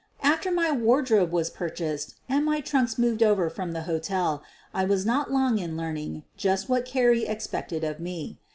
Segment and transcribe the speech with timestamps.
[0.23, 4.41] After my wardrobe was purchased and my trunks moved over from the hotel,
[4.73, 8.39] I was not long in learn ing just what Carrie expected of me.